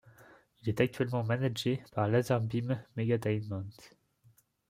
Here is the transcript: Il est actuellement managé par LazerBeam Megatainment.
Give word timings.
Il 0.63 0.67
est 0.69 0.81
actuellement 0.81 1.23
managé 1.23 1.83
par 1.93 2.07
LazerBeam 2.07 2.83
Megatainment. 2.95 3.67